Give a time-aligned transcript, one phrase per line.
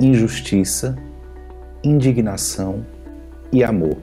[0.00, 0.96] injustiça,
[1.82, 2.84] indignação
[3.52, 3.96] e amor.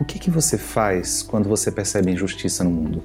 [0.00, 3.02] O que é que você faz quando você percebe injustiça no mundo?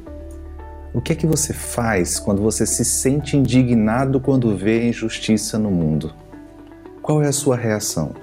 [0.94, 5.70] O que é que você faz quando você se sente indignado quando vê injustiça no
[5.70, 6.14] mundo?
[7.02, 8.14] Qual é a sua reação?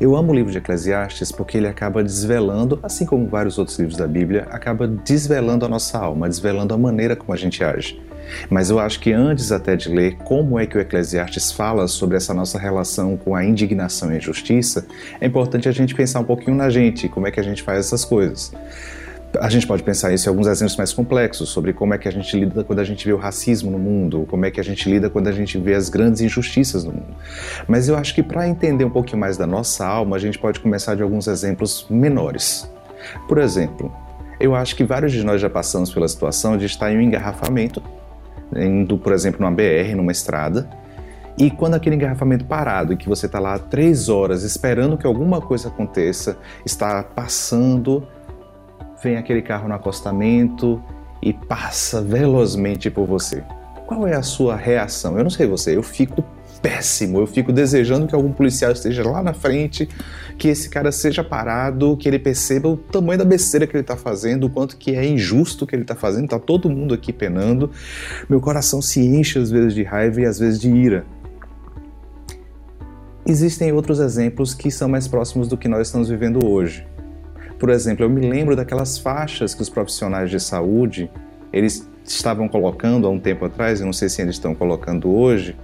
[0.00, 3.98] Eu amo o livro de Eclesiastes porque ele acaba desvelando, assim como vários outros livros
[3.98, 8.00] da Bíblia, acaba desvelando a nossa alma, desvelando a maneira como a gente age.
[8.48, 12.16] Mas eu acho que antes até de ler como é que o Eclesiastes fala sobre
[12.16, 14.86] essa nossa relação com a indignação e a injustiça,
[15.20, 17.78] é importante a gente pensar um pouquinho na gente, como é que a gente faz
[17.78, 18.52] essas coisas.
[19.38, 22.10] A gente pode pensar isso em alguns exemplos mais complexos, sobre como é que a
[22.10, 24.90] gente lida quando a gente vê o racismo no mundo, como é que a gente
[24.90, 27.14] lida quando a gente vê as grandes injustiças no mundo.
[27.68, 30.58] Mas eu acho que para entender um pouquinho mais da nossa alma, a gente pode
[30.58, 32.68] começar de alguns exemplos menores.
[33.28, 33.94] Por exemplo,
[34.40, 37.80] eu acho que vários de nós já passamos pela situação de estar em um engarrafamento
[38.56, 40.68] indo, por exemplo, numa BR, numa estrada,
[41.38, 45.40] e quando aquele engarrafamento parado e que você está lá três horas esperando que alguma
[45.40, 48.06] coisa aconteça, está passando,
[49.02, 50.82] vem aquele carro no acostamento
[51.22, 53.42] e passa velozmente por você.
[53.86, 55.16] Qual é a sua reação?
[55.16, 56.24] Eu não sei você, eu fico
[56.62, 57.20] péssimo.
[57.20, 59.88] Eu fico desejando que algum policial esteja lá na frente,
[60.38, 63.96] que esse cara seja parado, que ele perceba o tamanho da besteira que ele está
[63.96, 66.28] fazendo, o quanto que é injusto o que ele está fazendo.
[66.28, 67.70] Tá todo mundo aqui penando.
[68.28, 71.04] Meu coração se enche às vezes de raiva e às vezes de ira.
[73.26, 76.86] Existem outros exemplos que são mais próximos do que nós estamos vivendo hoje.
[77.58, 81.10] Por exemplo, eu me lembro daquelas faixas que os profissionais de saúde
[81.52, 85.56] eles estavam colocando há um tempo atrás, eu não sei se eles estão colocando hoje,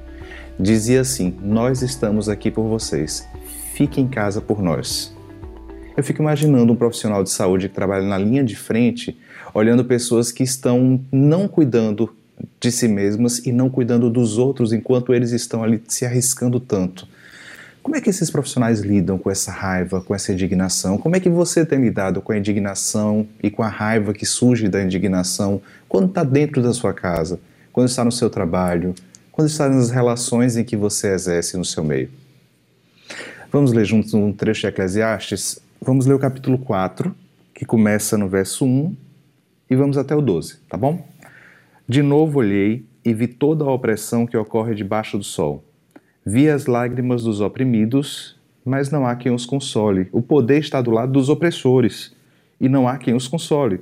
[0.58, 3.26] dizia assim: Nós estamos aqui por vocês,
[3.74, 5.14] fique em casa por nós.
[5.96, 9.18] Eu fico imaginando um profissional de saúde que trabalha na linha de frente,
[9.54, 12.14] olhando pessoas que estão não cuidando
[12.60, 17.08] de si mesmas e não cuidando dos outros enquanto eles estão ali se arriscando tanto.
[17.82, 20.98] Como é que esses profissionais lidam com essa raiva, com essa indignação?
[20.98, 24.68] Como é que você tem lidado com a indignação e com a raiva que surge
[24.68, 27.38] da indignação quando está dentro da sua casa,
[27.72, 28.92] quando está no seu trabalho,
[29.36, 32.08] quando está nas relações em que você exerce no seu meio.
[33.52, 35.60] Vamos ler juntos um trecho de Eclesiastes?
[35.78, 37.14] Vamos ler o capítulo 4,
[37.54, 38.96] que começa no verso 1
[39.68, 41.06] e vamos até o 12, tá bom?
[41.86, 45.62] De novo olhei e vi toda a opressão que ocorre debaixo do sol.
[46.24, 50.08] Vi as lágrimas dos oprimidos, mas não há quem os console.
[50.12, 52.16] O poder está do lado dos opressores
[52.58, 53.80] e não há quem os console.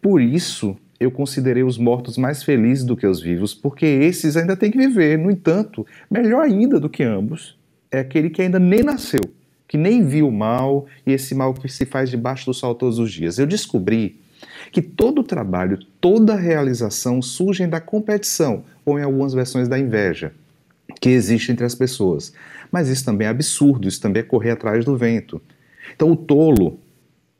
[0.00, 4.56] Por isso eu considerei os mortos mais felizes do que os vivos, porque esses ainda
[4.56, 5.18] têm que viver.
[5.18, 7.56] No entanto, melhor ainda do que ambos
[7.90, 9.20] é aquele que ainda nem nasceu,
[9.68, 12.98] que nem viu o mal e esse mal que se faz debaixo do sol todos
[12.98, 13.38] os dias.
[13.38, 14.20] Eu descobri
[14.70, 20.32] que todo trabalho, toda realização surgem da competição, ou em algumas versões da inveja,
[21.00, 22.32] que existe entre as pessoas.
[22.70, 25.40] Mas isso também é absurdo, isso também é correr atrás do vento.
[25.94, 26.78] Então o tolo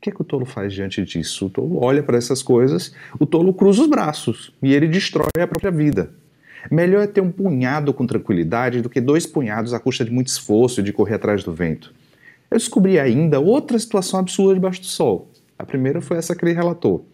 [0.03, 1.45] que, que o tolo faz diante disso?
[1.45, 5.47] O tolo olha para essas coisas, o tolo cruza os braços e ele destrói a
[5.47, 6.11] própria vida.
[6.69, 10.27] Melhor é ter um punhado com tranquilidade do que dois punhados à custa de muito
[10.27, 11.93] esforço e de correr atrás do vento.
[12.51, 15.29] Eu descobri ainda outra situação absurda debaixo do sol.
[15.57, 17.07] A primeira foi essa que ele relatou.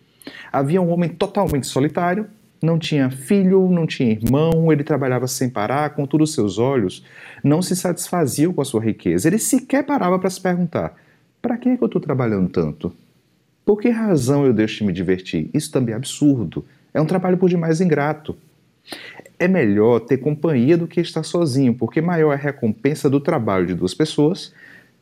[0.52, 2.28] Havia um homem totalmente solitário,
[2.62, 7.06] não tinha filho, não tinha irmão, ele trabalhava sem parar, com todos os seus olhos,
[7.44, 9.28] não se satisfazia com a sua riqueza.
[9.28, 10.96] Ele sequer parava para se perguntar:
[11.42, 12.94] para que, que eu estou trabalhando tanto?
[13.66, 15.50] Por que razão eu deixo de me divertir?
[15.54, 16.66] Isso também é absurdo.
[16.94, 18.36] É um trabalho por demais ingrato.
[19.38, 23.68] É melhor ter companhia do que estar sozinho, porque maior é a recompensa do trabalho
[23.68, 24.54] de duas pessoas.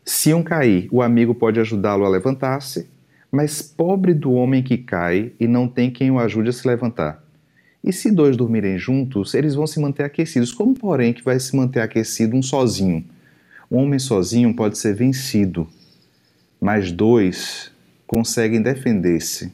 [0.03, 2.88] Se um cair, o amigo pode ajudá-lo a levantar-se,
[3.31, 7.24] mas pobre do homem que cai e não tem quem o ajude a se levantar.
[7.84, 10.52] E se dois dormirem juntos, eles vão se manter aquecidos.
[10.52, 13.03] Como, porém, que vai se manter aquecido um sozinho?
[13.72, 15.68] Um homem sozinho pode ser vencido,
[16.59, 17.72] mas dois
[18.06, 19.51] conseguem defender-se.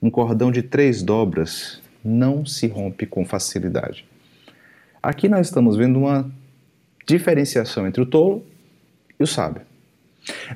[0.00, 4.04] Um cordão de três dobras não se rompe com facilidade.
[5.02, 6.30] Aqui nós estamos vendo uma
[7.06, 8.44] diferenciação entre o tolo
[9.18, 9.62] e o sábio.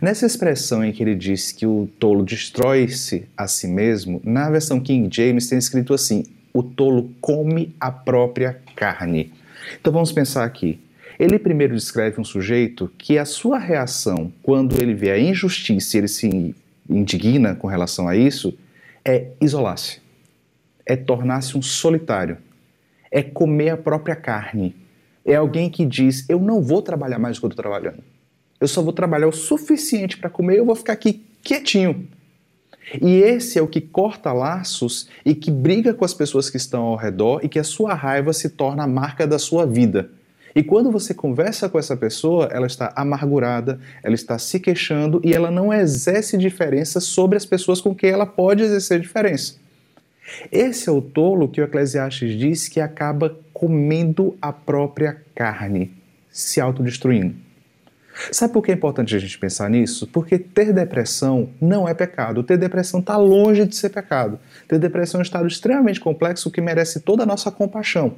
[0.00, 4.80] Nessa expressão em que ele diz que o tolo destrói-se a si mesmo, na versão
[4.80, 9.32] King James tem escrito assim: o tolo come a própria carne.
[9.80, 10.78] Então vamos pensar aqui.
[11.18, 16.00] Ele primeiro descreve um sujeito que a sua reação quando ele vê a injustiça e
[16.00, 16.54] ele se
[16.88, 18.56] indigna com relação a isso
[19.04, 20.00] é isolar-se,
[20.84, 22.38] é tornar-se um solitário,
[23.10, 24.74] é comer a própria carne.
[25.24, 28.02] É alguém que diz: Eu não vou trabalhar mais do que eu estou trabalhando.
[28.60, 32.08] Eu só vou trabalhar o suficiente para comer eu vou ficar aqui quietinho.
[33.02, 36.84] E esse é o que corta laços e que briga com as pessoas que estão
[36.84, 40.10] ao redor e que a sua raiva se torna a marca da sua vida.
[40.56, 45.34] E quando você conversa com essa pessoa, ela está amargurada, ela está se queixando e
[45.34, 49.56] ela não exerce diferença sobre as pessoas com quem ela pode exercer diferença.
[50.50, 55.92] Esse é o tolo que o Eclesiastes diz que acaba comendo a própria carne,
[56.30, 57.34] se autodestruindo.
[58.32, 60.06] Sabe por que é importante a gente pensar nisso?
[60.06, 62.42] Porque ter depressão não é pecado.
[62.42, 64.38] Ter depressão está longe de ser pecado.
[64.66, 68.16] Ter depressão é um estado extremamente complexo que merece toda a nossa compaixão.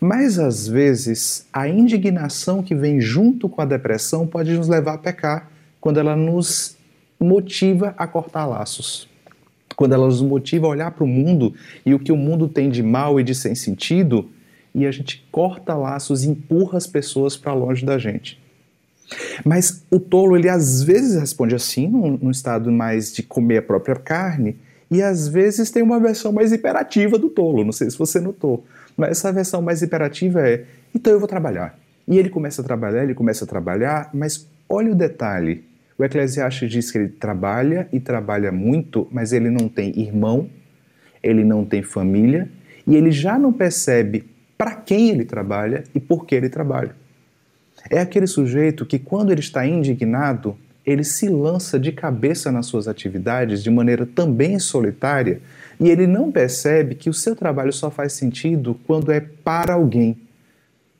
[0.00, 4.98] Mas às vezes a indignação que vem junto com a depressão pode nos levar a
[4.98, 5.50] pecar
[5.80, 6.76] quando ela nos
[7.18, 9.08] motiva a cortar laços.
[9.76, 11.54] Quando ela nos motiva a olhar para o mundo
[11.84, 14.28] e o que o mundo tem de mal e de sem sentido,
[14.74, 18.40] e a gente corta laços e empurra as pessoas para longe da gente.
[19.44, 23.62] Mas o tolo, ele às vezes responde assim, num, num, estado mais de comer a
[23.62, 24.56] própria carne,
[24.90, 28.64] e às vezes tem uma versão mais imperativa do tolo, não sei se você notou.
[29.00, 31.78] Essa versão mais imperativa é: então eu vou trabalhar.
[32.06, 35.64] E ele começa a trabalhar, ele começa a trabalhar, mas olha o detalhe.
[35.98, 40.48] O Eclesiastes diz que ele trabalha e trabalha muito, mas ele não tem irmão,
[41.22, 42.48] ele não tem família,
[42.86, 44.28] e ele já não percebe
[44.58, 46.94] para quem ele trabalha e por que ele trabalha.
[47.90, 52.88] É aquele sujeito que, quando ele está indignado, ele se lança de cabeça nas suas
[52.88, 55.40] atividades de maneira também solitária
[55.78, 60.16] e ele não percebe que o seu trabalho só faz sentido quando é para alguém,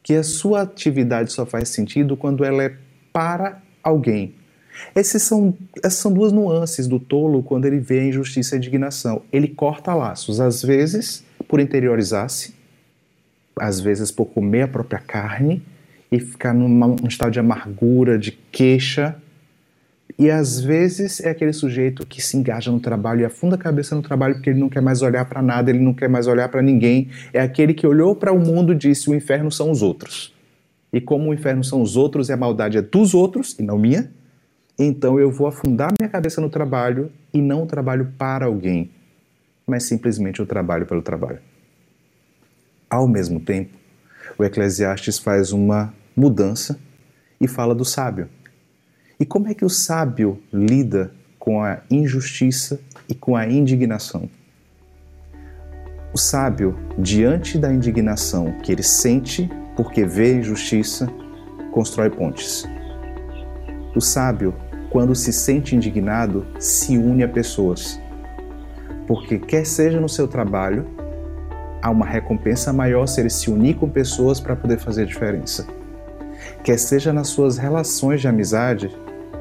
[0.02, 2.74] que a sua atividade só faz sentido quando ela é
[3.12, 4.34] para alguém.
[4.94, 8.58] Essas são, essas são duas nuances do tolo quando ele vê a injustiça e a
[8.58, 9.22] indignação.
[9.32, 12.54] Ele corta laços, às vezes por interiorizar-se,
[13.56, 15.62] às vezes por comer a própria carne
[16.10, 19.16] e ficar num estado de amargura, de queixa,
[20.18, 23.94] e às vezes é aquele sujeito que se engaja no trabalho e afunda a cabeça
[23.94, 26.48] no trabalho porque ele não quer mais olhar para nada, ele não quer mais olhar
[26.48, 27.08] para ninguém.
[27.32, 30.34] É aquele que olhou para o mundo e disse: o inferno são os outros.
[30.92, 33.78] E como o inferno são os outros e a maldade é dos outros e não
[33.78, 34.10] minha,
[34.78, 38.90] então eu vou afundar minha cabeça no trabalho e não trabalho para alguém,
[39.66, 41.38] mas simplesmente o trabalho pelo trabalho.
[42.90, 43.74] Ao mesmo tempo,
[44.38, 46.78] o Eclesiastes faz uma mudança
[47.40, 48.28] e fala do sábio.
[49.22, 54.28] E como é que o sábio lida com a injustiça e com a indignação?
[56.12, 61.06] O sábio, diante da indignação que ele sente porque vê injustiça,
[61.70, 62.68] constrói pontes.
[63.94, 64.56] O sábio,
[64.90, 68.00] quando se sente indignado, se une a pessoas.
[69.06, 70.84] Porque, quer seja no seu trabalho,
[71.80, 75.64] há uma recompensa maior se ele se unir com pessoas para poder fazer diferença.
[76.64, 78.90] Quer seja nas suas relações de amizade,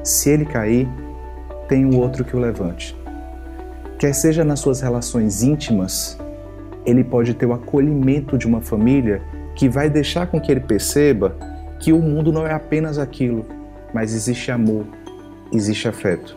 [0.02, 0.88] se ele cair,
[1.68, 2.96] tem o outro que o levante.
[3.98, 6.18] Quer seja nas suas relações íntimas,
[6.84, 9.22] ele pode ter o acolhimento de uma família
[9.54, 11.36] que vai deixar com que ele perceba
[11.78, 13.44] que o mundo não é apenas aquilo,
[13.94, 14.84] mas existe amor,
[15.52, 16.36] existe afeto.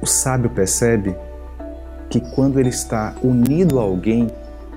[0.00, 1.14] O sábio percebe
[2.08, 4.28] que quando ele está unido a alguém,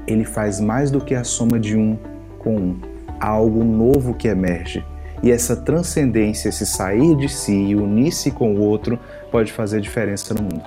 [0.06, 1.98] ele faz mais do que a soma de um
[2.38, 2.82] com um.
[3.20, 4.86] Há algo novo que emerge.
[5.24, 9.00] E essa transcendência, esse sair de si e unir-se com o outro,
[9.32, 10.66] pode fazer diferença no mundo.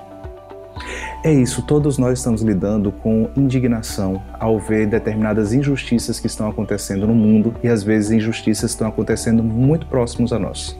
[1.22, 7.06] É isso, todos nós estamos lidando com indignação ao ver determinadas injustiças que estão acontecendo
[7.06, 10.78] no mundo e às vezes injustiças estão acontecendo muito próximos a nós.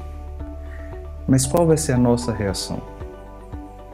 [1.28, 2.80] Mas qual vai ser a nossa reação?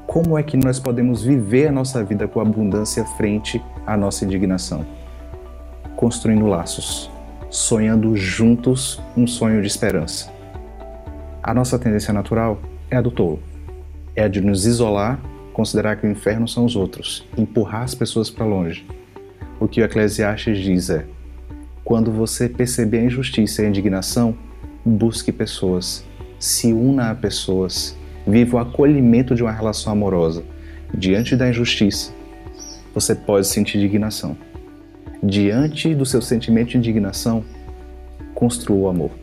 [0.06, 4.84] Como é que nós podemos viver a nossa vida com abundância frente à nossa indignação?
[5.96, 7.10] Construindo laços
[7.52, 10.32] sonhando juntos um sonho de esperança.
[11.42, 12.58] A nossa tendência natural
[12.90, 13.40] é a do tolo,
[14.16, 15.20] é a de nos isolar,
[15.52, 18.86] considerar que o inferno são os outros, empurrar as pessoas para longe.
[19.60, 21.04] O que o Eclesiastes diz é:
[21.84, 24.34] quando você perceber a injustiça e a indignação,
[24.82, 26.06] busque pessoas,
[26.38, 27.94] se una a pessoas,
[28.26, 30.42] viva o acolhimento de uma relação amorosa.
[30.94, 32.14] Diante da injustiça,
[32.94, 34.38] você pode sentir indignação
[35.22, 37.44] diante do seu sentimento de indignação,
[38.34, 39.21] construa o amor.